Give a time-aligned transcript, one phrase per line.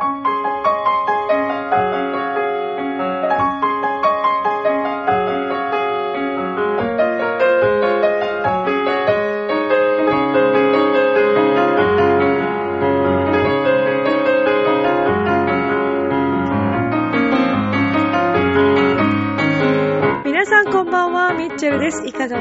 [0.00, 0.37] 皆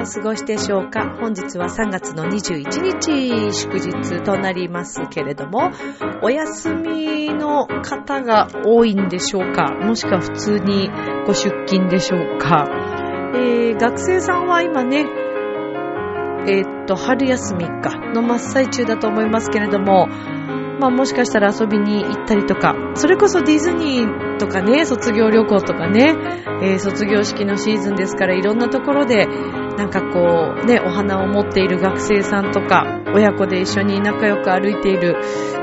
[0.07, 1.17] 過ごしでしょうか？
[1.19, 5.71] 本日は3月の21日、祝日となりますけれども、
[6.21, 9.73] お休みの方が多いんでしょうか？
[9.73, 10.89] もしくは普通に
[11.25, 12.65] ご出勤でしょうか？
[13.35, 15.05] えー、学生さんは今ね、
[16.47, 20.07] えーっと、春休みか、の真っ最中だと思いますけれども、
[20.79, 26.15] まあもしかしたら遊びに行ったりとか、それこそディズニーとかね、卒業旅行とかね、
[26.63, 29.27] えー卒業式のシーズンですからいろんなところで、
[29.77, 35.15] なんかこう、ね、お花を持っている学生さんとか、親子で一緒に仲良く歩いている、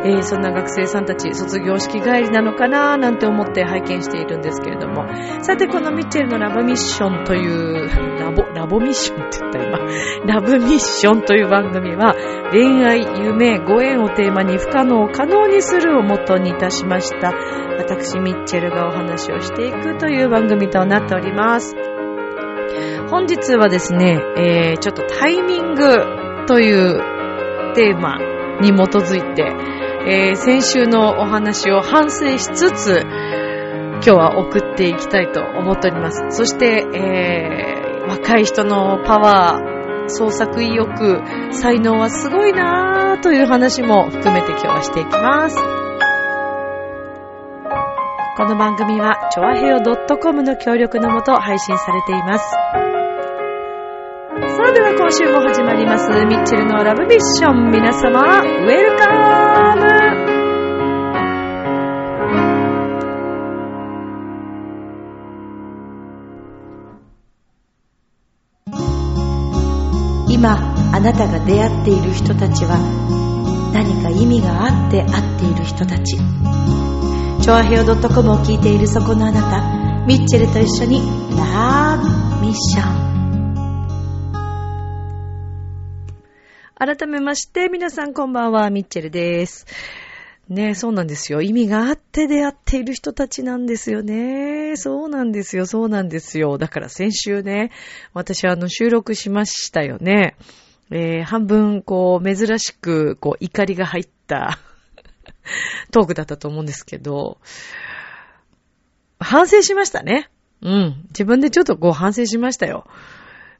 [0.04, 5.04] えーそんな学生さんたち、卒業式帰りなのかななんて思って拝見しているんですけれども、
[5.42, 7.88] さてこのミッチェルのラブミッションという、
[8.20, 9.78] ラボ、ラボミッションって言った今、
[10.26, 12.14] ラブミッションという番組は、
[12.52, 17.32] 恋愛、夢、ご縁をテーマに不可能を可能にするをモットーにいたしました。
[17.78, 21.93] 私、ミッチェルがお話をしていくという番組となっております。
[23.10, 28.18] 本日はですね、えー、ちょっとタイミングというテーマ
[28.60, 29.42] に基づいて、
[30.06, 36.24] えー、先週のお話を反省しつつ、今日は送っていきたいと思っております。
[36.30, 45.83] そして、えー、若い人のパワー、創作意欲、才能はすごいなぁという話も含めて今日はしていきます。
[48.36, 49.80] この番組は、ちょわへよ
[50.20, 52.50] .com の協力のもと配信されています。
[52.50, 52.58] さ
[54.66, 57.70] あでは今週も始まります、ミッチェルのラブミッション。
[57.70, 59.06] 皆様、ウェルカ
[59.76, 59.84] ム
[70.28, 70.56] 今
[70.92, 72.78] あなたが出会っている人たちは
[73.72, 76.18] 何か意味があって会っている人たち
[77.44, 81.00] チョアヘオ .com を聞いているそこのあなたミッチェルと一緒に
[81.36, 82.08] ラブ
[82.40, 83.04] ミッション
[86.74, 89.66] 改めまして皆さんこんばんはミッチェルです
[90.48, 91.42] ねそうなんですよ。
[91.42, 94.76] 意味があって出会っている人たちなんですよね。
[94.76, 96.56] そうなんですよ、そうなんですよ。
[96.56, 97.72] だから先週ね、
[98.14, 100.36] 私はあの収録しましたよね。
[100.90, 104.58] えー、半分こう珍しくこう怒りが入った
[105.90, 107.38] トークだったと思うんですけど、
[109.18, 110.30] 反省しましたね。
[110.62, 111.04] うん。
[111.08, 112.86] 自分でちょっとこう反省しましたよ。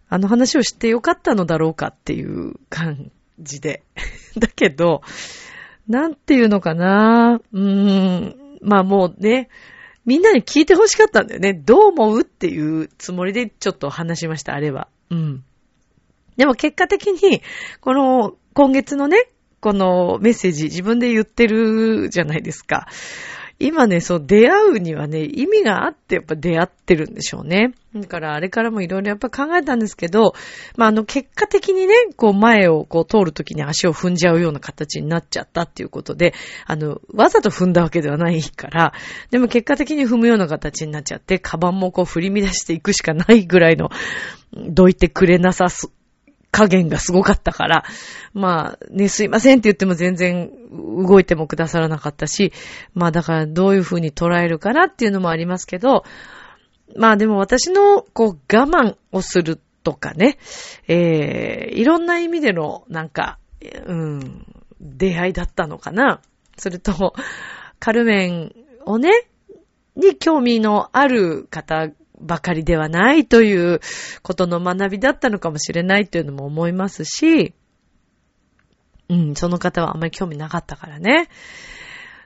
[0.09, 3.83] あの話を知ってよかったのだろうかっていう感じで。
[4.39, 5.03] だけど、
[5.89, 8.59] なんていうのかなうーん。
[8.62, 9.49] まあもうね、
[10.05, 11.55] みんなに聞いて欲しかったんだよね。
[11.55, 14.89] どう思うっていうつもりでちょっと話しました、あれは。
[15.11, 15.44] うん。
[16.37, 17.43] でも結果的に、
[17.81, 19.28] この今月のね、
[19.64, 22.86] このメッセージ自分で言ってるじゃないですか。
[23.58, 27.72] 今ね、そう、出会うにはね、意味があってやっぱ出会ってるんでしょうね。
[27.94, 30.34] だからあれからもいろいろやっぱ考えたんですけど、
[30.76, 36.34] まあ、あの、結果的にね、こう前をこう通るときに足を踏んじゃうような形になっちゃったっていうことで、
[36.66, 38.92] あの、わざと踏んだわけではないから、
[39.31, 43.88] でも結果的に踏むような形になっちゃって、カバンもこう振り乱していくしかないぐらいの、
[44.52, 45.91] どいてくれなさす、
[46.54, 47.84] 加減がすごかったから、
[48.32, 52.53] まあね、すいませんって言っても全然動いてもくださらなかったし、
[52.94, 56.04] まあだからどういう風に捉えるかなっていうのもありますけど、
[56.97, 60.38] まあでも私のこう我慢をするとかね、
[60.87, 63.41] えー、いろんな意味でのなんか、
[63.87, 64.47] うん、
[64.81, 66.20] 出会いだったのかな。
[66.56, 67.14] それと、
[67.81, 68.54] カルメン
[68.87, 69.10] をね、
[69.97, 71.88] に興味のある方
[72.25, 73.81] ばかりではないという
[74.23, 77.55] ことの学びだったのかもしれないというのも思いますし、
[79.09, 81.29] うん、その方はあんまり興味なかったからね。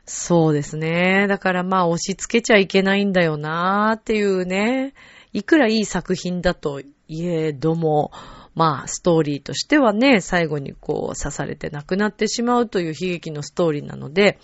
[0.05, 1.27] そうですね。
[1.29, 4.95] だからまあ押し付けちゃいけないんだよなーっていうね。
[5.33, 8.11] いくらいい作品だといえども、
[8.55, 14.39] まあストーリーとしてはね、最後にこう刺されて亡くなってしまうという悲劇のストーリーなので、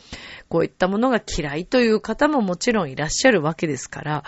[0.49, 4.25] こういったものが嫌いという方ももちろんいらっしゃるわけですから、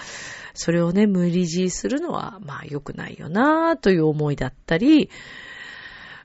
[0.57, 5.11] それをね、無理強いするのはまあ良くないよなという思いだったり、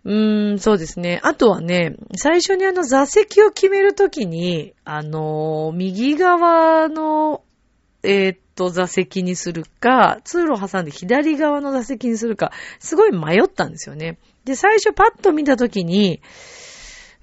[0.04, 1.20] うーん、そうですね。
[1.24, 7.44] あとはね、最初にあの座席を決めるときに、あのー、右側の、
[8.04, 14.18] えーっと、座席にするか、通路を挟んで左側の座席にするか、すごい迷ったんですよね。
[14.44, 16.22] で、最初パッと見たときに、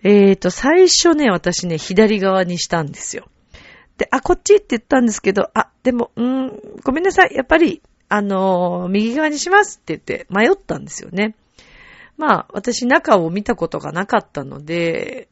[0.05, 3.29] えーっと、最初ね、私ね、左側にしたんですよ。
[3.99, 7.35] で、あ、こっちって言ったんですけど、あ、でも、うーん、ごめんなさい。
[7.35, 11.35] やっぱり、あのー右側にしますって言って迷ったんですよね。
[12.17, 15.29] まあ、私中を見たことがなかったので、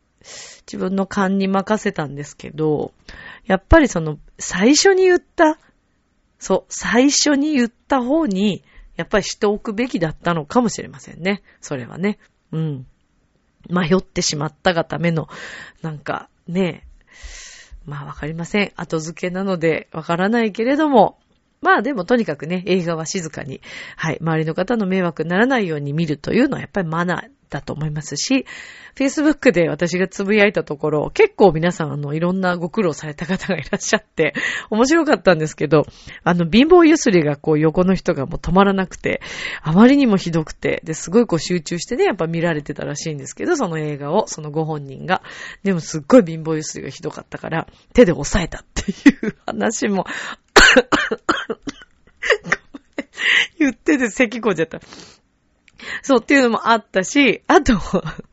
[0.67, 2.93] 自分の勘に任せたんですけど、
[3.47, 5.59] やっぱりその、最初に言った、
[6.39, 8.63] そう、最初に言った方に、
[8.97, 11.43] やっぱりしておくべきだったのかもしれませんね。
[11.61, 12.19] それはね。
[12.53, 12.87] うん。
[13.71, 15.29] 迷ってしまったがための、
[15.83, 16.86] なんか、ね
[17.87, 18.73] まあわかりません。
[18.77, 21.19] 後付けなのでわからないけれども、
[21.63, 23.61] まあでもとにかくね、映画は静かに、
[23.97, 28.47] はい、周りの方の迷惑にならないように見るというのはやっぱりマナーだと思いますし、
[28.97, 34.35] Facebook で私がつぶやいたところ、結構皆さんあの、いろんなご苦労された方がいらっしゃって、
[34.71, 35.87] 面白かったんですけど、
[36.25, 39.21] あの、貧乏ゆすりがこう横の人がもう止まらなくて、
[39.63, 45.23] あまりにもひどくて、で、すごいこう集中してね、やっぱ見られてたらしいんですけど、その映画を、そのご本人が。
[45.63, 48.95] でもすっごい貧乏ゆすりがひどかったから、手で押さえたってい
[49.29, 50.07] う話も、
[53.59, 54.81] 言ってて咳込んじゃった。
[56.03, 57.75] そうっていうのもあったし、あと、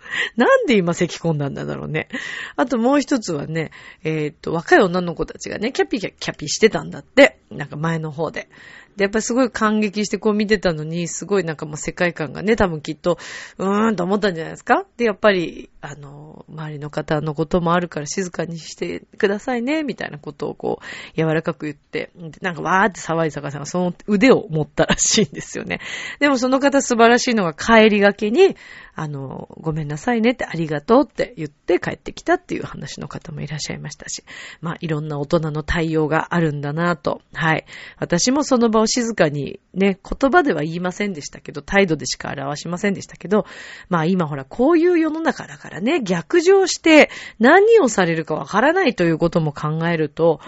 [0.36, 2.10] なんで今咳込んだんだろうね。
[2.56, 3.72] あともう一つはね、
[4.04, 7.40] えっ、と、若い女の子たちがね、キャピキャキャピしてたんだって。
[7.52, 8.50] なんか前の方で。
[8.96, 13.18] で、やっぱりすごい感激してこう見てたのに、すごいなんかもう世界観がね、多分きっと、
[13.58, 22.12] うーんと思ったんじゃないですかで、やっぱり、あの、周りの方のこともあるから静かにしてくださいね、みたいなことをこう、柔らかく言って、
[22.42, 25.80] なんかわーって騒い坂さんがその腕を持ったらしいんですよね。
[26.20, 28.56] でもその方素晴らしいのが帰りがけに、
[28.96, 34.24] あの、ごめんなさいねってありがとうって言って帰ってきたっていう話の方もいらっしゃいましたし、
[34.62, 37.22] まあいろんな大人の対応があるんだなと。
[37.34, 37.66] はい。
[38.00, 43.46] 私もその場を静かにね、言葉では言いませんでしたけど、態度でしか表しませんでしたけど、
[43.90, 47.10] まあ今ほらこういう世の中だからね、逆上して
[47.40, 50.40] 何をされるかわからないということも考えると、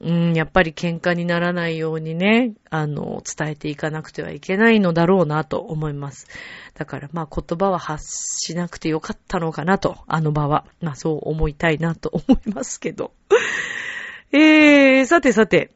[0.00, 6.28] うん、やっぱり喧嘩にならないようにね、あの、伝えていかなくてはいけないのだろうなと思います。
[6.74, 8.06] だからまあ言葉は発
[8.46, 10.64] しなくてよかったのかなと、あの場は。
[10.80, 13.12] まあそう思いたいなと思いますけど。
[14.30, 15.72] えー、さてさて。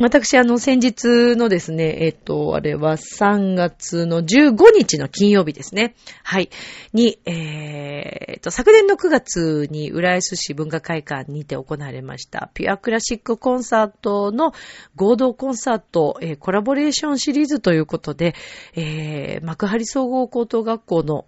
[0.00, 5.94] 私、あの、先日のですね、えっと、あれは3月の15日の金曜日ですね。
[6.24, 6.48] はい。
[6.94, 14.54] に、えー、っと、昨年の9月に浦安市文化会館にて行われました、ピュアクラシックコンサートの
[14.96, 18.34] 合同コンサート、えーコラボレーションシリーズということで、
[18.74, 21.26] えー、幕張総合高等学校の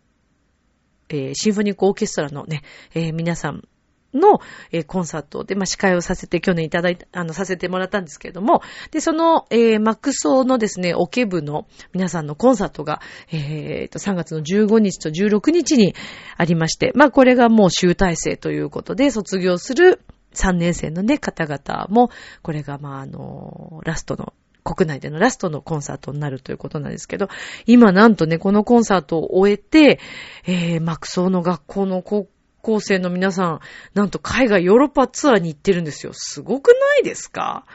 [1.10, 2.62] えーシンフォニックオーケストラのね、
[2.94, 3.68] えー皆さん
[4.14, 13.00] の、えーコンサートで、まあ、司会をさせて、去年いただいた、あの、させてもらったんですけれども、で、その、えー、マックソーのですね、オケ部の皆さんのコンサートが、
[13.30, 15.94] えーと、3月の15日と16日に
[16.36, 20.00] ありまして、まあ、これがもう集大成ということで、卒業する
[20.34, 22.10] 3年生のね、方々も、
[22.42, 24.32] これが、まあ、あの、ラストの、
[24.64, 27.28] 国内でのラストのコンサートになるということなんですけど、
[27.66, 29.98] 今なんとね、このコンサートを終えて、
[30.46, 32.28] えー、マクソーの学校の高
[32.62, 33.60] 校生の皆さん、
[33.94, 36.12] なんと海外ヨーロッパツアーに行ってるんですよ。
[36.14, 37.66] すごくないですか？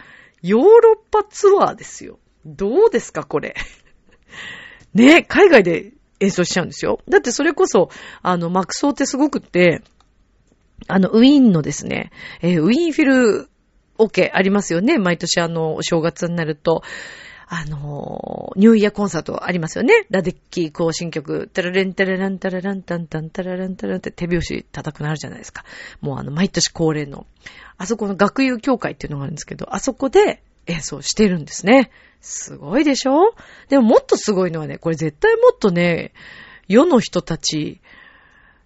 [0.42, 2.20] ヨーロッパツアーですよ。
[2.46, 3.56] どうですか、これ？
[4.94, 7.02] ね、海外で演奏しちゃうんですよ。
[7.08, 7.90] だってそれこそ、
[8.22, 9.82] あの、マクソーってすごくって、
[10.88, 12.12] あの、ウィーンのですね、
[12.42, 13.50] えーウィーンフィル
[13.98, 14.98] オケありますよね。
[15.00, 16.84] 毎年あの、お正月になると、
[17.50, 20.08] あのーニューイヤーコンサートありますよね。
[20.10, 25.64] ラデッキー行進曲、タラレンタラランタラランタンタンタラランタランって手拍子叩くのあるじゃないですか。
[26.02, 27.28] もうあの、毎年恒例の。
[27.78, 31.92] あそこの学友協会っていうのがあるんですけど、あそこで演奏してるんですね。
[32.20, 33.36] すごいでしょ？
[33.70, 36.14] でももっとすごいのはね、これ絶対もっとね、
[36.68, 37.80] 世の人たち、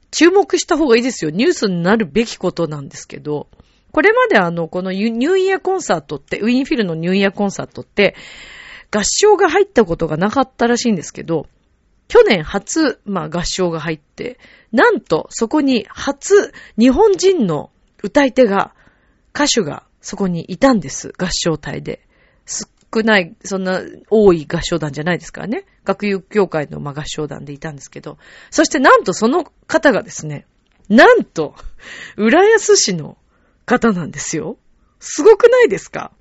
[0.10, 1.32] 注目した方がいいですよ。
[1.32, 3.48] ニュースになるべきことなんですけど、
[3.92, 8.16] これまであの、このニューイヤーコンサートって、ウィンフィルのニューイヤーコンサートって、
[8.92, 11.48] 合唱が入ったことがなかったらしいんですけど、
[12.08, 14.38] 去年初、まあ合唱が入って、
[14.72, 17.72] なんとそこに初、日本人の
[18.04, 18.74] 歌い手が、
[19.34, 21.14] 歌手がそこにいたんです。
[21.18, 22.06] 合唱隊で。
[22.46, 25.64] 少ない、そんな多い合唱団じゃないですからね。
[25.86, 28.18] 学友協会のま合唱団でいたんですけど、
[28.50, 30.46] そしてなんとその方がですね、
[30.90, 31.56] なんと、
[32.18, 33.18] 浦安市の
[33.66, 34.58] 方なんですよ。
[35.00, 36.12] すごくないですか？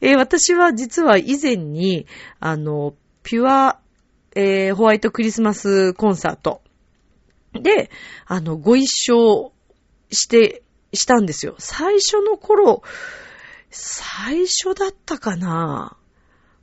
[0.00, 2.06] えー私は実は以前に、
[2.40, 3.80] あの、ピュア、
[4.34, 6.62] えーホワイトクリスマスコンサート
[7.52, 7.90] で、
[8.26, 9.52] あの、ご一緒
[10.10, 11.54] して、したんですよ。
[11.58, 12.82] 最初の頃、
[13.70, 15.96] 最初だったかな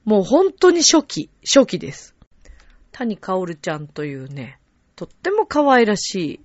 [0.04, 2.16] もう本当に初期、初期です。
[2.92, 4.60] 谷かおるちゃんというね、
[4.96, 6.40] とっても可愛らしい、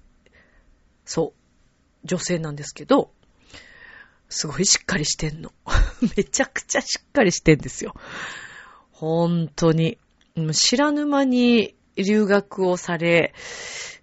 [1.05, 3.13] そう、女性なんですけど、
[4.31, 5.53] すごいしっかりしてんの。
[6.17, 7.95] めちゃくちゃしっかりしてんですよ。
[8.93, 9.99] 本当に。
[10.53, 13.35] 知らぬ間に留学をされ、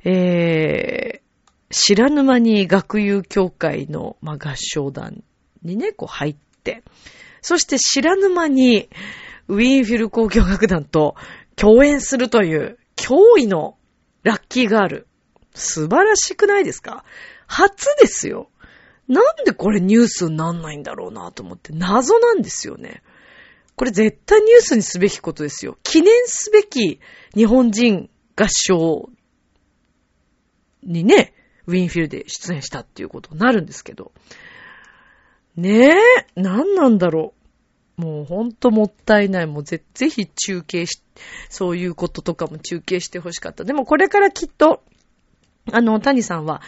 [0.03, 5.24] えー、知らぬ間に学友協会の、まあ、合唱団
[5.63, 6.84] にね、こう入って、
[7.41, 8.89] そして知らぬ間に
[9.48, 11.15] ウィーンフィル交響楽団と
[11.55, 13.77] 共演するという驚異の
[14.24, 15.07] ラッキーガール。
[15.53, 17.03] 素晴らしくないですか？
[17.48, 18.50] 初ですよ。
[19.07, 23.01] なんでこれニュースになんないんだろうなと思って謎なんですよね。
[23.75, 25.77] これ絶対ニュースにすべきことですよ。
[25.83, 26.99] 記念すべき
[27.35, 29.09] 日本人合唱
[30.83, 31.33] にね、
[31.67, 34.11] ウィンフィルで出演したっていうことになるんですけど。
[35.55, 35.95] ねえ、
[36.35, 37.33] 何なんだろ
[37.97, 38.01] う。
[38.01, 39.47] もうほんともったいない。
[39.47, 41.01] もうぜ、ぜひ中継し、
[41.49, 43.63] そういうこととかも中継してほしかった。
[43.63, 44.83] でもこれからきっと、
[45.71, 46.61] あの、谷さんは、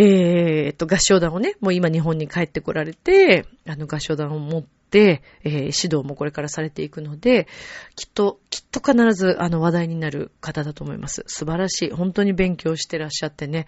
[0.00, 7.48] えー、っと、合唱団をね、もう今日本に帰ってこられて、あの合唱団を持って、えー、指導もこれからされていくので、
[7.96, 11.24] きっと、きっと必ずあの話題になる方だと思います。
[11.26, 11.90] 素晴らしい。
[11.90, 13.66] 本当に勉強してらっしゃってね。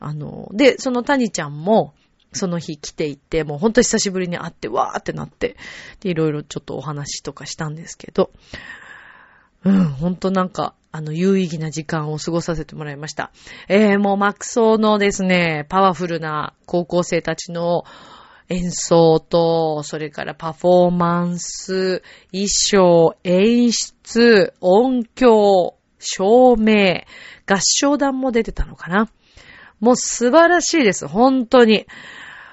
[0.00, 1.94] あの、で、その谷ちゃんも、
[2.34, 5.56] その日来ていて、もうほんと久しぶりに会って、わーってなって、
[6.00, 8.30] で、いろいろちょっとお話とかしたんですけど、
[9.64, 13.30] うん、ほんとなんか、あの、有意義な時間を過ごさせてもらいました。
[13.68, 17.84] えー、もう、マクソーのですね、パワフルな高校生たちの
[18.48, 27.04] 演奏と、それからパフォーマンス、衣装、演出、音響、照明、
[27.46, 29.08] 合唱団も出てたのかな。
[29.78, 31.06] もう素晴らしいです。
[31.06, 31.86] 本当に。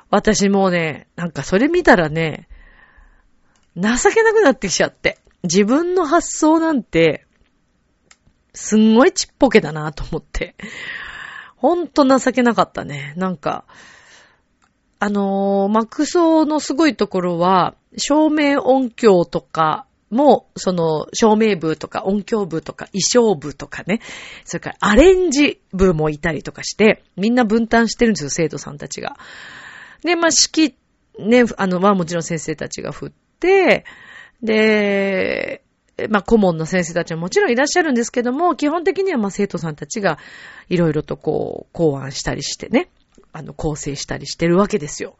[0.09, 2.47] 私もうね、なんかそれ見たらね、
[3.75, 5.19] 情けなくなってきちゃって。
[5.43, 7.26] 自分の発想なんて、
[8.57, 10.55] すんごいちっぽけだなと思って。
[11.55, 13.13] ほんと情けなかったね。
[13.15, 13.65] なんか、
[14.99, 24.01] あのー、マクソのすごいところは、照明音響とかも、その、照明部とか音響部とか衣装部とかね、
[24.43, 29.17] それからアレンジ部もいたりとかして、みんな分担してるんですよ、生徒さんたちが。
[30.03, 30.75] で、まあ、式、
[31.19, 33.85] ね、あの、まもちろん先生たちが振って、
[34.41, 35.63] で、
[36.09, 40.19] まあ、顧問の先生たちももちろんいらっしゃるんですけども、基本的にはまあ生徒さんたちが
[40.69, 42.89] いろいろとこう、考案したりしてね、
[43.33, 45.17] あの、構成したりしてるわけですよ。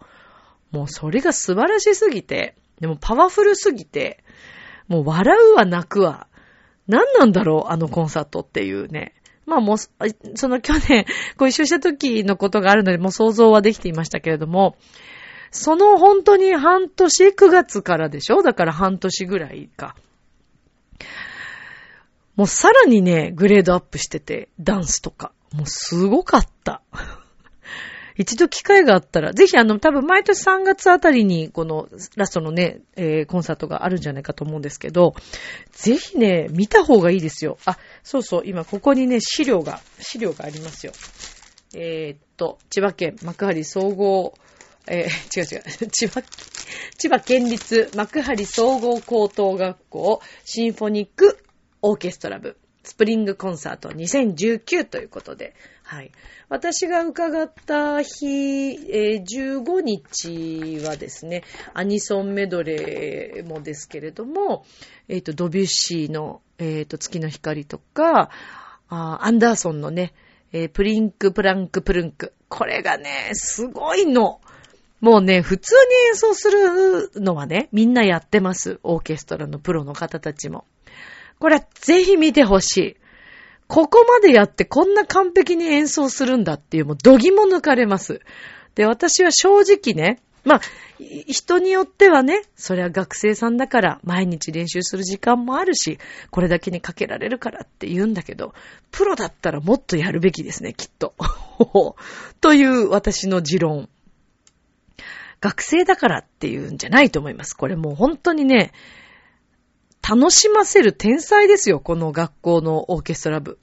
[0.72, 4.24] もうそれが素晴らしすぎて、でもパワフルすぎて、
[4.88, 6.28] もう笑うわ泣くわ。
[6.88, 9.14] 何なんだろう、あのコンサートっていうね。
[9.46, 11.06] まあもう、その去年
[11.38, 14.76] ご一緒した時のことがあるので、もう想像はできていましたけれども、
[15.52, 18.44] その本当に半年、9月からでしょ？
[18.44, 19.96] だから半年ぐらいか。
[22.36, 25.32] もうさらにね、グレードアップしてて、ダンスとか。
[25.54, 26.82] もうすごかった。
[28.16, 35.14] 一度機会があったら、ぜひあの、多分毎年3月あたりに、このラストのね、えー、コンサートがあるんじゃないかと思うんですけど、
[35.72, 37.58] ぜひね、見た方がいいですよ。
[37.66, 40.94] あ、そうそう、今ここにね、資料が、資料がありますよ。
[41.76, 44.34] えー、っと、千葉県幕張総合
[44.88, 45.88] えー、違う違う。
[45.92, 46.24] 千葉、
[46.98, 51.38] 千葉県立幕張総合高等学校シンフォニック
[51.82, 55.54] オーケストラ部スプリングコンサート2019ということで、
[55.84, 56.12] はい。
[56.48, 64.66] 私が伺った日、えー、15日はですね、アニソンメドレーもですけれども、
[65.10, 68.30] えっ、ー、と、ドビュッシーの、えっ、ー、と、月の光とか、
[68.88, 70.14] あアンダーソンのね、
[70.54, 72.34] えー、プリンク、プランク、プルンク。
[72.48, 74.40] これがね、すごいの。
[75.00, 78.80] もうね、普通に演奏するのはね、みんなやってます。
[78.84, 80.66] オーケストラのプロの方たちも。
[81.40, 82.98] これぜひ見てほしい。
[83.68, 88.22] ここまでやってこんな完璧に演奏するんだっていう、もう度肝抜かれます。
[88.76, 90.62] で、私は正直ね、まあ、
[91.28, 96.00] 人によってはね、それは学生さんだから毎日練習する時間もあるし、
[96.32, 98.54] これだけにかけられるからって言うんだけど、
[98.92, 101.14] プロだったらもっとやるべきですね、きっと。
[102.40, 103.90] という私の持論。
[105.42, 107.54] 学生だからっていうんじゃないと思います。
[107.54, 108.72] これもう本当にね、
[110.08, 113.60] 楽しませる天才ですよ、この学校のオーケストラ部。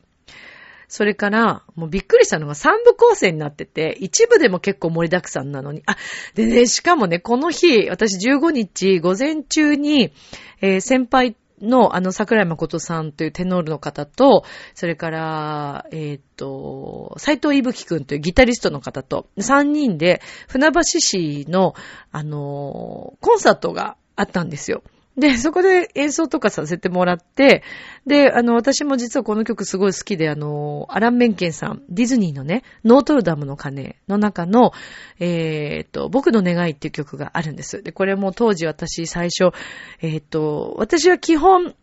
[0.89, 5.83] それから、もうびっくりしたのが3部構成になってて、一部でも結構盛りだくさんなのに。
[5.87, 5.97] あ、
[6.35, 10.13] でね、しかもね、この日、私15日午前中に、
[10.61, 11.35] えー、先輩
[11.65, 14.45] の、あの、桜井誠さんというテノールの方と、
[14.75, 21.75] それから、えっ、ー、と、斎藤伊吹くんというギタリストの方と、3人で、船橋市の、
[22.13, 24.83] あの、コンサートがあったんですよ。
[25.17, 27.63] で、そこで演奏とかさせてもらって、
[28.05, 34.73] で、あの、私も実はこの曲すごい好きで、あの、アラン・メンケンさん、ディズニーのね、ノートルダムの鐘の中の、
[35.21, 37.83] えー、っと、僕の願いっていう曲があるんです。
[37.83, 39.55] で、これも当時私最初、
[40.01, 41.75] えー、っと、私は基本、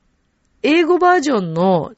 [0.62, 1.94] 英語バージョンの、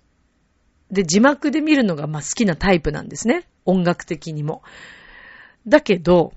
[0.91, 3.47] で、字幕で見るのが、ま、好きなタイプなんですね。
[3.65, 4.61] 音楽的にも。
[5.67, 6.33] だけど、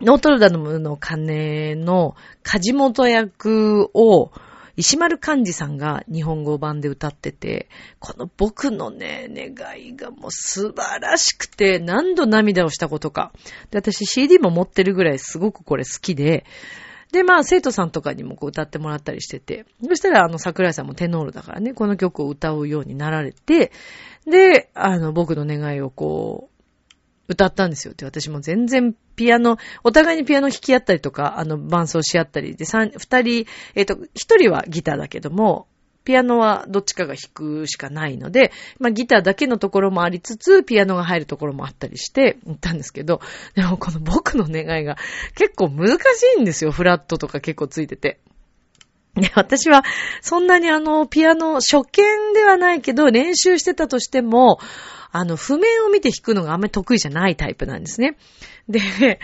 [0.00, 4.30] ノートルダムの鐘の梶本役を
[4.76, 13.32] 石丸幹二さんが日本語版で歌ってて、この僕のね、願いがもう素晴らしくて何度涙をしたことか。
[13.70, 16.46] で、私 CD も持ってるぐらいすごくこれ好きで、
[17.12, 23.72] で、まあ、生徒さんとかにもこう歌ってもらったりしてて、そしたら、あの、桜井さんもテノールだからね、この曲を歌うようになられて、
[24.26, 26.49] で、あの、僕の願いをこう、
[27.30, 33.46] 歌ったんですよって、私も全然ピアノ、お互いにピアノ弾き合ったりとか、あの、伴奏し合ったりで、三、二人、
[33.76, 35.68] えっ、ー、と、一人はギターだけども、
[36.02, 43.20] ピアノはどっちかが弾くしかないので、まあギターだけのところもありつつ、ピアノが入るところもあったりして行ったんですけど、
[43.54, 44.96] でもこの僕の願いが
[45.36, 45.98] 結構難し
[46.38, 46.72] いんですよ。
[46.72, 48.18] フラットとか結構ついてて。
[49.14, 49.82] で、私は
[50.20, 54.58] そんなにあの、ピアノ、初見ではないけど練習してたとしても、
[55.12, 58.16] あの、譜面を見て弾くのがあんまり得意じゃないタイプなんですね。
[58.68, 59.18] で、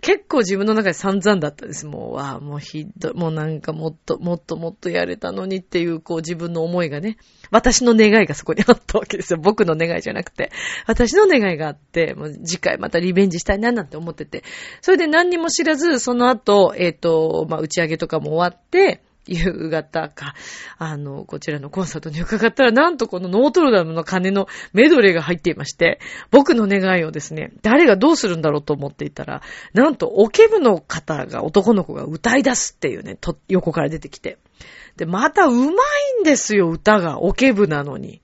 [0.00, 1.86] 結構自分の中で散々だったんです。
[1.86, 7.16] もう、わあ、もうひどい、もうなんかもっと、もっともっとやれたのにっていう、こう自分の思いがね、
[7.50, 9.40] 私の願いがそこにあったわけですよ。
[9.42, 10.52] 僕の願いじゃなくて。
[10.86, 14.44] 私の願いがあって、もう次回またリベンジしたいななんて思ってて。
[14.80, 20.34] それで何にも知らず、その後、えっ、ー、と、まあ、打ち上げとかも終わって、夕方か、
[20.78, 29.42] あの、こちらのコンサートに伺ったら、なんとこのノートルダムの鐘のメドレーが入っていまして、僕の願いをですね、誰がどうするんだろうと思っていたら、
[29.72, 34.38] なんと、オケ部の方が、男の子が歌い出すっていうね、と、横から出てきて。
[34.96, 35.72] で、また上手
[36.18, 37.20] いんですよ、歌が。
[37.20, 38.22] オケ部なのに。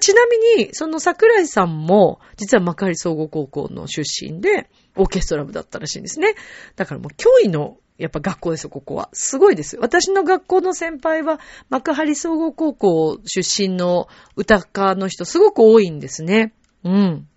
[0.00, 6.34] ちなみに、その桜井さんも、実は幕張総合高校の出身で、オーケストラ部だったらしいんですね。
[6.76, 9.08] だからもう、脅威のやっぱ学校ですよ、ここは。
[9.12, 9.76] すごいです。
[9.80, 11.38] 私の学校の先輩は、
[11.70, 16.52] 幕張総合高校出身の歌家の人、すごく多いんですね。
[16.82, 17.28] うん。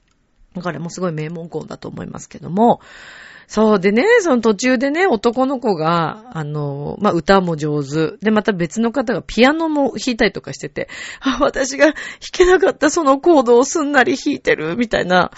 [0.56, 2.82] だからもうすごい名門校だと思いますけども。
[3.48, 8.18] そうでね、その途中でね、男の子が、あの、まあ、歌も上手。
[8.18, 11.96] で、また別の方がピアノも弾いたりとかしてて、あ、私が弾
[12.32, 15.30] けなかったそのコードをすんなり弾いてる、みたいな。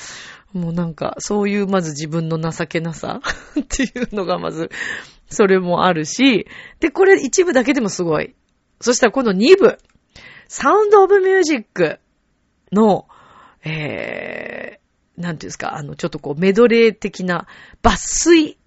[0.53, 3.19] もうなんか、そういうまず自分の情けなさ
[3.59, 4.69] っていうのがまず、
[5.29, 6.47] それもあるし、
[6.79, 8.35] で、これ一部だけでもすごい。
[8.79, 9.77] そしたら今度二部、
[10.47, 11.99] サウンドオブミュージック
[12.71, 13.07] の、
[13.63, 17.47] えー、なんていうんですか、あの、ちょっとこうメドレー的な
[17.81, 18.57] 抜粋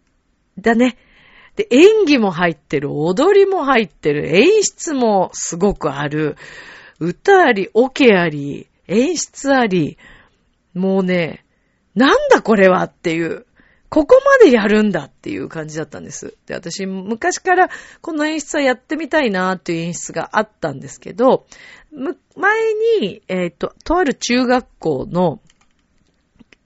[0.58, 0.96] だね。
[1.56, 6.36] で、演技も入ってる、踊りも入ってる、演出もすごくある、
[6.98, 9.96] 歌あり、オケあり、演出あり、
[10.74, 11.44] もうね、
[11.94, 13.46] なんだこれはっていう、
[13.90, 16.34] ここまでやるんだっていう感じだったんです。
[16.46, 21.44] で、私、昔からこの演出はやってみたいなっていう演出があったんですけど、
[22.36, 25.40] 前に、えっ、ー、と、とある中学校の、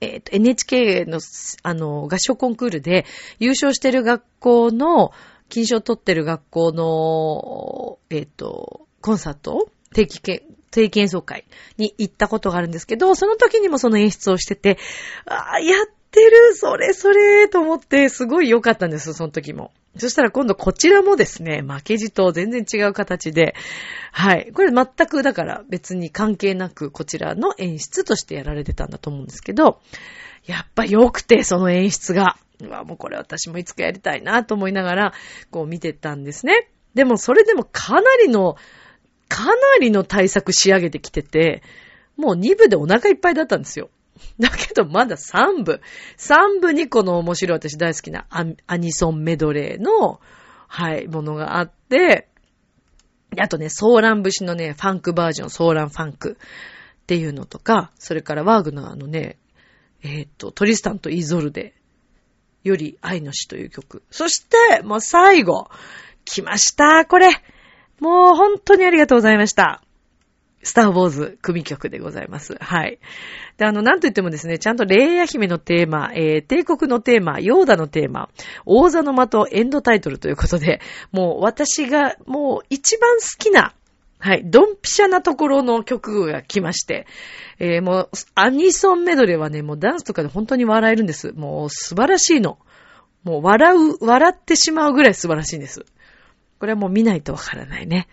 [0.02, 1.18] えっ、ー、と、NHK の、
[1.62, 3.06] あの、合唱コンクールで
[3.38, 5.12] 優勝してる学校の、
[5.48, 11.44] 金賞取ってる学校の、えっ、ー、と、コンサート定期定期演奏会
[11.78, 14.78] に行ったことがあるんですけど、その時にもその演出をしてて、
[15.26, 19.72] ああ、やってるそれそれと思って、すごい良かったんです、その時も。
[19.98, 23.54] そしたら今度こちらもですね、負けじと全然違う形で、
[24.12, 24.52] はい。
[24.52, 29.80] これ全くだから別に関係なくこちらの演出としてやられてたんだと思うんですけど、
[30.46, 32.36] やっぱ良くて、その演出が。
[32.60, 35.14] うわ、もうこれ私もいつかやりたいなと思いながら、
[35.50, 36.68] こう見てたんですね。
[36.94, 38.56] でもそれでもかなりの
[39.28, 41.62] かなりの対策仕上げてきてて、
[42.16, 43.90] もう2部でお腹いっぱいだったんですよ。
[44.38, 45.80] だけどまだ3部。
[46.16, 48.26] 3部にこの面白い私大好きな
[48.66, 50.20] アニソンメドレーの、
[50.68, 52.28] はい、ものがあって、
[53.38, 56.38] あとね、ソーラン節のね、ファンクバージョン、ソーランファンク
[57.02, 59.38] っていうのとか、それからワーグナーのね、
[60.02, 61.74] えー、っと、トリスタンとイゾルデ
[62.62, 64.02] より愛の死という曲。
[64.10, 65.68] そして、もう最後、
[66.24, 67.30] 来ました、これ。
[68.00, 69.82] もう本当にありがとうございました。
[70.64, 72.56] スターウォーズ組曲でございます。
[72.58, 72.98] はい。
[73.58, 78.30] で、あの、なんと言ってもですね、ちゃんとレイヤ姫のテーマ、えー、帝国のテーマ、ヨーダのテーマ、
[78.64, 80.80] 王座の的、エンドタイトルということで、
[81.12, 83.74] もう私がもう一番好きな、
[84.18, 87.06] はい、ドンピシャなところの曲が来まして、
[87.58, 91.32] えー、もう、アニソンメドレーはね、もうダンスとかで本当に笑えるんです。
[91.32, 92.58] もう素晴らしいの。
[93.22, 95.84] もう笑う、笑ってしまうぐらい素晴らしいんです。
[96.58, 98.08] これはもう見ないとわからないね。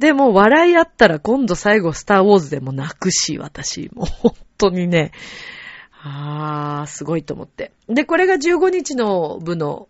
[0.00, 3.90] でも、笑いあったら今度最後スターウォーズでも泣くし、私。
[3.92, 5.12] もう本当にね。
[6.02, 7.72] あー、すごいと思って。
[7.86, 9.88] で、これが15日の部の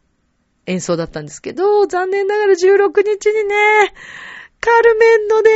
[0.66, 3.54] 演奏だったんですけど、残念ながら16日にね、
[4.58, 5.50] カルメンのね、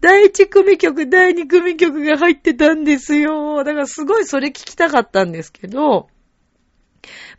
[0.00, 3.64] 第1組曲、第2組曲が入ってたんですよ。
[3.64, 6.06] だからすごいそれ聞きたかったんですけど、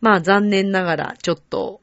[0.01, 1.79] まあ残念ながらちょっと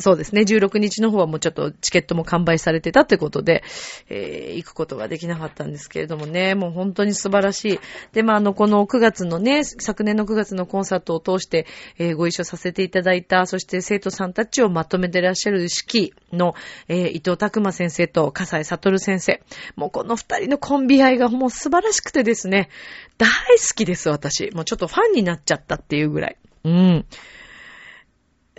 [0.00, 0.42] そうですね。
[0.42, 3.64] 16日の方はもうちょっとチケットも完売されてたってことで、
[4.08, 7.80] えー、行くことができなかったんですけれどもね、もう本当に素晴らしい。
[8.12, 11.66] で、まあ、あの、この9月のね、昨年の9月のコンサートを通して、
[11.98, 16.54] えー、ご一緒させていただいた、そして生徒さんたちをまとめてらっしゃる式の、
[16.86, 19.42] えー、伊藤拓馬先生と笠井悟先生。
[19.74, 22.68] もうこの二人のコンビ愛がもう素晴らしくてですね、
[23.16, 24.52] 大好きです、私。
[24.52, 26.36] もうちょっとファンになっちゃったっていうぐらい。
[26.62, 27.04] うん。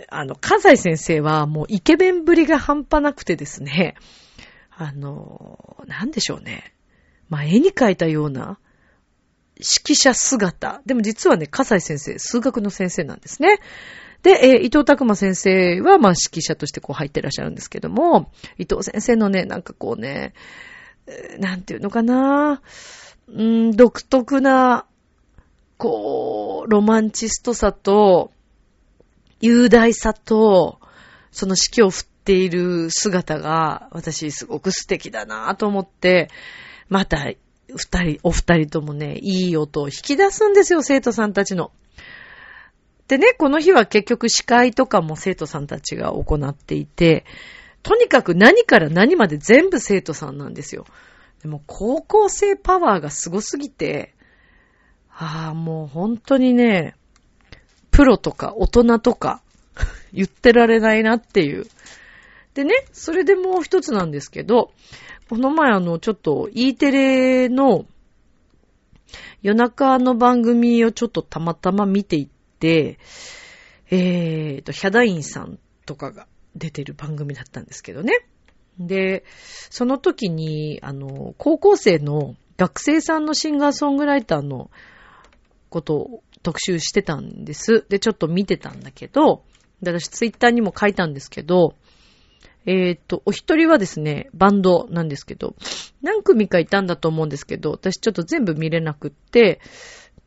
[0.08, 3.94] あの、ザイ先生はもうイケメンぶりが半端なくてですね、
[4.70, 6.74] あの、なんでしょうね。
[7.28, 8.58] まあ、絵に描いたような
[9.56, 10.82] 指揮者姿。
[10.86, 13.58] でも実はね、ザイ先生、数学の先生なんですね。
[14.22, 20.34] で、えー、伊藤拓馬先生は、まあ、指揮者としてこう入ってらっしゃるんですけども、伊藤先生のね、なんかこうね、
[21.38, 22.62] なんていうのかな、
[23.28, 24.86] うん、独特な、
[25.78, 28.32] こう、ロマンチストさと、
[29.40, 30.80] 雄大さと、
[31.32, 36.28] その指揮を振っている姿が、私すごく素敵だなぁと思って、
[36.88, 37.30] また、
[37.74, 41.70] 二人、お二人ともね、いい音を引き出すんですよ、生徒さんたちの。
[43.08, 47.24] でね、この日は結局司会とかも生徒さんたちが行っていて、
[47.82, 50.84] とにかく何から何まで全部生徒さんなんですよ。
[51.42, 54.14] でも高校生パワーがすごすぎて、
[55.12, 56.94] ああ、もう本当にね、
[58.00, 59.42] プロとか大人とか
[60.14, 61.66] 言ってられないなっていう。
[62.54, 64.72] でね、それでもう一つなんですけど、
[65.28, 67.84] この前あの、ちょっと E テレの
[69.42, 72.98] 夜中の番組をちょっとたまたま見ていって、
[73.90, 78.24] えーと、ヒャダインさんとかが出てる番組だったんですけどね。
[78.78, 79.24] で、
[79.68, 84.70] その時に、あの、高校生の学生さんのシンガーソングライターの
[85.68, 87.84] ことを特集してたんです。
[87.88, 89.44] で、ちょっと見てたんだけど、
[89.82, 91.74] で私ツイッターにも書いたんですけど、
[92.66, 95.56] えー、っと、お一人はですね、バンドなんですけど、
[96.02, 99.60] 何組かいたんだと思うんですけど、私ちょっと全部見れなくって、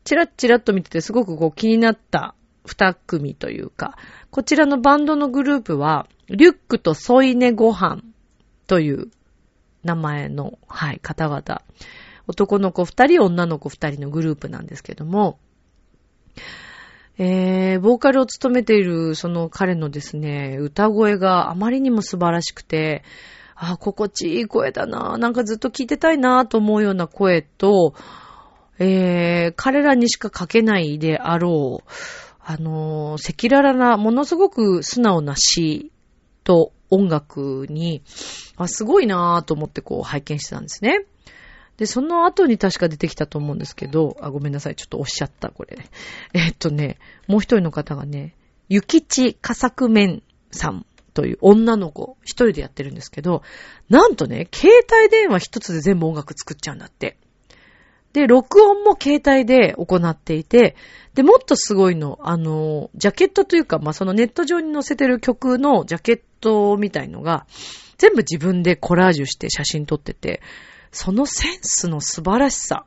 [0.02, 2.34] チラッチラッと見ててすごくこう気になった
[2.66, 3.96] 二組というか、
[4.30, 8.02] こちらのバンドのグループは、リュックと添い寝ご飯
[8.66, 9.10] という
[9.84, 11.62] 名前の、はい、方々。
[12.26, 15.38] 男の子二人、女の子二人のグループなんですけども、
[17.16, 23.04] えー、ボーカルを務めているその彼のですね、歌声があまりにも素晴らしくて、
[23.54, 27.94] あ、心地いい声だな、なんかずっと聞いてたいなと思うような声と、
[28.78, 31.90] えー、彼らにしか書けないであろう、
[32.40, 35.92] あのー、赤裸々な、ものすごく素直な詩
[36.42, 38.02] と音楽に、
[38.56, 41.06] あ、すごいなと思ってこう拝見してたんですね。
[41.76, 45.78] で、その後に確か出てきたと思うんですけど、あ、ごめんなさい、ちょっとおっしゃった、これ。
[46.34, 48.34] えっとね、もう一人の方がね、
[48.68, 53.42] ゆきちかさくめんさんという女の子、一人でやってるんですけど、
[53.88, 57.16] なんとね、携帯電話一つで全部音楽作っちゃうんだって。
[58.12, 60.76] で、録音も携帯で行っていて、
[61.14, 67.46] で、もっとすごいの、あの、ジャケットというか、まあ、そのネット上に載せてる曲のジャケットみたいのが、
[67.98, 70.40] 全部自分でコラージュして写真撮ってて、
[70.94, 72.86] そのセンスの素晴らしさ。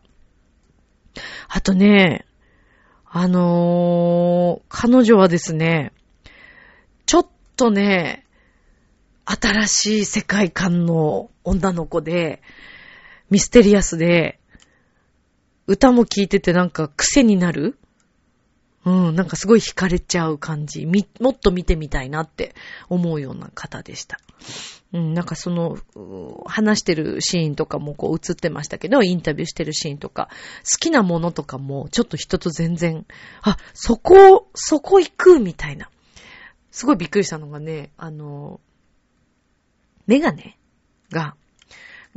[1.50, 2.26] あとね、
[3.06, 5.92] あのー、彼女はですね、
[7.06, 8.26] ちょっとね、
[9.26, 12.42] 新しい世界観の女の子で、
[13.30, 14.40] ミステリアスで、
[15.66, 17.78] 歌も聴いててなんか癖になる？
[18.86, 20.86] うん、なんかすごい惹かれちゃう感じ。
[20.86, 22.56] み、もっと見てみたいなって
[22.88, 24.18] 思うような方でした。
[24.94, 25.78] うん、なんかその、
[26.46, 33.06] 話してるシーンとかもこう映ってましたけど、インタビューしてるシーンとか、好きなものとかもちょっと人と全然、
[33.42, 35.90] あ、そこ、そこ行くみたいな。
[36.72, 38.62] すごいびっくりしたのがね、あの、
[40.06, 40.58] メガネ
[41.12, 41.36] が、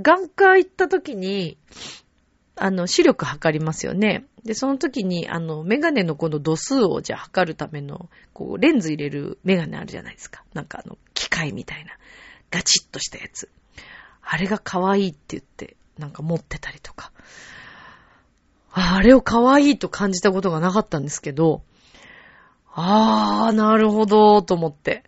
[0.00, 1.58] 眼科行った時に、
[2.56, 4.26] あの、視力測りますよね。
[4.44, 10.44] で、その時に、あの、メガネのこの度数をじゃあ測るための、こう、レンズ入れるメガネあるじゃないですか。
[10.52, 11.92] なんかあの、機械みたいな。
[12.50, 13.48] ガチッとしたやつ。
[14.22, 17.12] あれが可愛いって言って、なんか持ってたりとか。
[18.72, 21.62] あれを可愛いと感じたことがなかったんですけど、
[22.72, 25.02] あー、なるほど、と思って。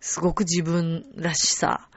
[0.00, 1.88] すごく自分らしさ、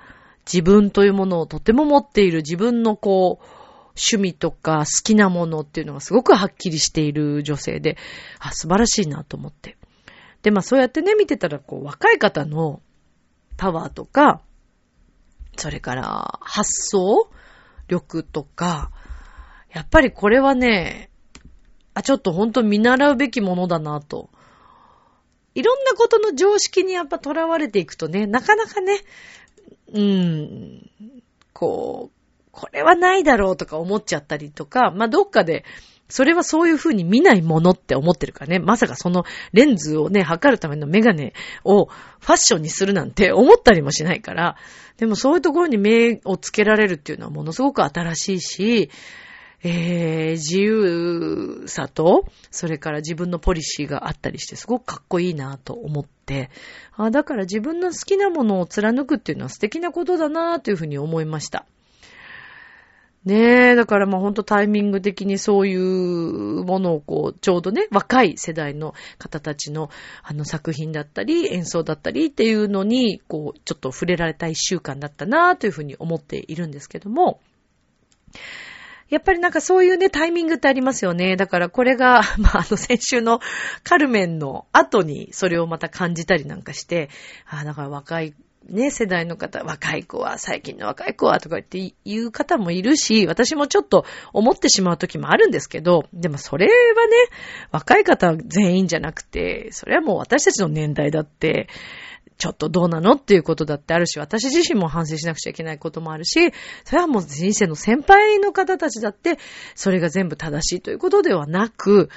[0.52, 3.46] 自分というものをとても持っている自分のこう、
[3.92, 7.98] 趣味とか好きなものっていうのがすごくはっきりしている女性で、
[8.40, 9.78] あ、素晴らしいなと思って。
[10.42, 12.82] で、まあそうやってね、見てたら、こう、若い方の
[13.58, 14.42] パワーとか、
[15.60, 17.30] それから発想
[17.88, 18.92] 力とか、
[19.74, 21.10] やっぱりこれはね、
[21.94, 24.30] あ、ちょっと本当見習うべきものだなと。
[25.56, 29.00] いろんなことの常識にやっぱ囚われていくとね、なかなかね、
[29.94, 30.90] うん、
[31.52, 35.66] こう、これはないだろうとか思っちゃったりとか、まあ、どっかで、
[36.10, 38.60] それはそういう風に見ないものって思ってるからね。
[38.60, 44.58] まさかそのレンズをね、測るためのメガネをファッションにするなんて思ったりもしないから。
[44.98, 48.90] でもそういうところに目をつけられるっていうのはものすごく新しいし、
[49.62, 56.50] えー、自由さと、それから自分のポリシーがあったりして、すごくかっこいいなと思って、
[56.96, 61.66] あだから自分の好きなものを貫くっていうのは素敵なことだなというふうに思いました。
[63.26, 69.90] ねえ、だからまあほんとタイミング的にそういうものをこう、ちょうどね、若い世代の方たちの
[70.24, 77.42] あの作品だったり、演奏だったりっていうのに、こう、ちょっと触れられた一週間だったなというふうに思っているんですけども、
[79.10, 81.36] やっぱりなんかそういうね、タイミングってありますよね。
[81.36, 83.40] だからこれが、 まあ、あの先週の
[83.84, 87.10] カルメンの後にそれをまた感じたりなんかして、
[87.48, 88.34] ああ、だから若い
[88.68, 96.76] ね、世代の方、若い子は、最近の若い子は、とか言って言う方もいるし、私もちょっと思ってしまう時もあるんですけど、でもそれはね、
[97.72, 101.68] 若い方全員じゃなくて、それはもう私たちの年代だって、
[102.38, 106.54] ちょっとどうなのっていうことだってあるし、私自身も反省しなくちゃいけないこともあるし、
[106.86, 109.38] それはもう人生の先輩の方たちだって、
[109.76, 112.10] それが全部正しいということではなく、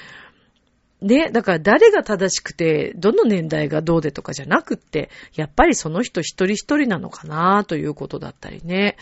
[1.03, 8.97] ね、だから誰が正しくて、どの年代がどうでとかじゃなくって、やっぱりその人一人一人なのかなということだったりね。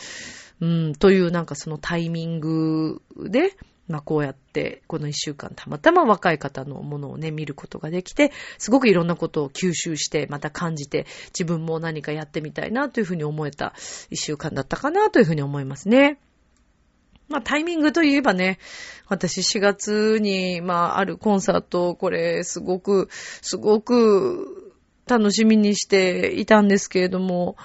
[0.60, 3.54] うん、というなんかそのタイミングで、
[3.88, 13.74] まあこうやってこの一週間たまたま若い方のものをね見ることができて、すごくいろんなことを吸収してまた感じて自分も何かやってみたいなというふうに思えた
[14.10, 16.18] 一週間だったかなというふうに思いますね。
[17.30, 18.58] まあタイミングといえばね、
[19.06, 23.08] 私4月に、まああるコンサート、これすごく、
[23.40, 24.74] すごく
[25.06, 27.56] 楽しみにしていたんですけれども、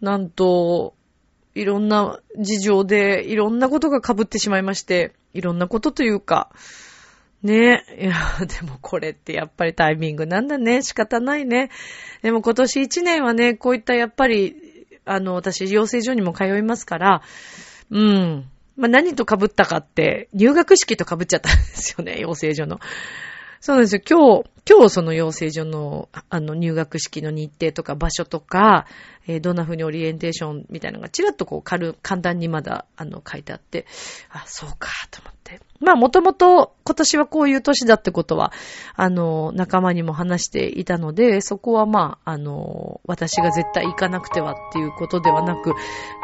[0.00, 0.94] なんと、
[1.54, 6.50] いろんな事情でいろんなことが被ってしまいまして、いろんなことというか、
[7.42, 8.14] ねいや、
[8.44, 10.82] でもこれってやっぱりタイミングなんだね。
[10.82, 11.70] 仕方ないね。
[12.22, 14.56] でも今年1年はね、こういったやっぱり、
[15.04, 17.22] あの、私、養成所にも通いますから、
[17.90, 18.50] うん。
[18.76, 22.78] まあ、何と被ったかって、入学式と被っちゃったんですよね、 養成所の。
[23.60, 24.02] そうなんですよ。
[24.08, 28.86] 今日、今日その養成所の、あの、入学式の日程とか場所とか、
[29.26, 33.86] えー、どんな風にオリエンテーションみたいなのがちらっとこう、軽、簡単にまだ、あの、書いてあって、
[34.30, 35.60] あ、そうか、と思って。
[35.80, 38.52] まあ、もともと今年はこういう年だってことは、
[38.94, 45.72] あの、仲間にも話していたので、そこはまあ、あの、私が絶対行かなくてはっていうことではなく、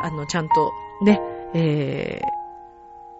[0.00, 1.20] あの、ちゃんとね、
[1.54, 2.41] えー、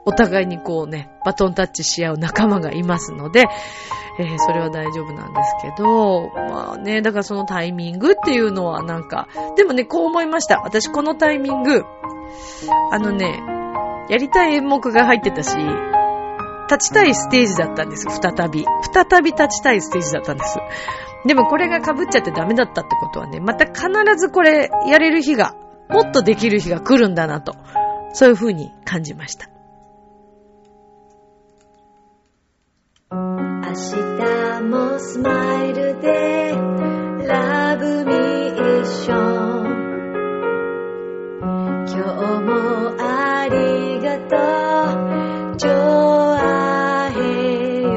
[0.05, 3.45] お互いにこうね、バトンタッチし合う仲間がいますので、
[4.19, 10.61] えー、それは大丈夫なんですけど、まあね、だからそのタイミングっていうのはなんか、でもね、こう思いました。
[10.61, 11.85] 私このタイミング、
[12.91, 13.43] あのね、
[14.09, 15.57] やりたい演目が入ってたし、
[16.69, 18.65] 立ちたいステージだったんです、再び。
[18.93, 20.59] 再び立ちたいステージだったんです。
[21.27, 25.55] でもこれが被っちゃってダメだったってことはね、また必ずこれやれる日が、
[25.89, 27.55] もっとできる日が来るんだなと、
[28.13, 29.52] そういう風に感じました。
[33.73, 33.81] 明日
[34.69, 36.51] もスマイルで
[37.27, 39.65] ラブミッション
[41.89, 41.97] 今日
[42.43, 42.53] も
[43.01, 44.37] ありがと
[45.55, 45.57] う。
[45.57, 47.89] ジョアヘヨ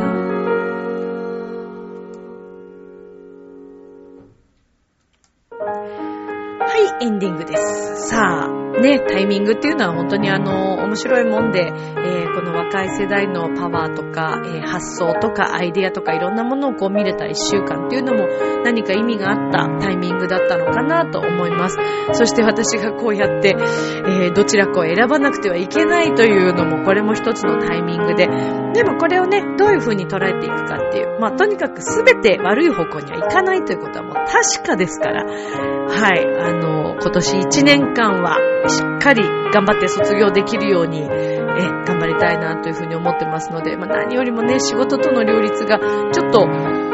[6.58, 6.66] は
[7.02, 8.08] いエンディングです。
[8.08, 18.28] さあね、タイミングっていうのは本当にあの、面白いもんで、えー、この若い世代のパワーとか、えー、発想とかアイデアとかいろんなものをこう見れた一週間っていうのも
[18.64, 21.78] 何か意味があったタイミングだったのかなと思います。
[22.14, 28.28] そして私がこうやって、えー、どちらかを選ばなくてはいけないというのもこれも一つのタイミングで、
[28.76, 41.40] でもこれをね、どういう風に捉えていくかっていう、まあとにかく全て悪い方向にはいかないということはもう確かですから、はい、あの、今年1年間はしっかり頑張って卒業できるように、え、
[41.88, 45.80] 頑張りたいなというふうに思ってますので、まあ、何よりもね、仕事との両立が
[46.12, 46.46] ちょっと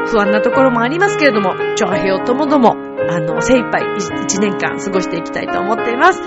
[0.06, 3.84] 不安なところもありますけれども、ちょあへよともども、あの、精一杯
[4.24, 6.22] 一年間過ごしていきたいと思っています。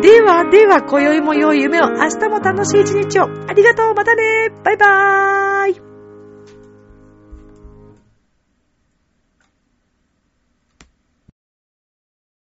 [0.00, 3.24] ではでは、今宵も良い夢を、明日も楽しい一日を。
[3.48, 5.99] ありがとう、またねバイバーイ